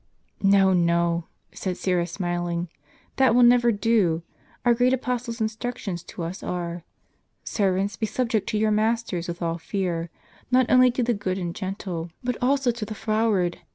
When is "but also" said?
12.23-12.71